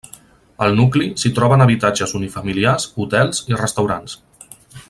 Al 0.67 0.71
nucli 0.79 1.09
s'hi 1.23 1.31
troben 1.39 1.65
habitatges 1.67 2.15
unifamiliars, 2.21 2.91
hotels 3.05 3.47
i 3.53 3.63
restaurants. 3.63 4.21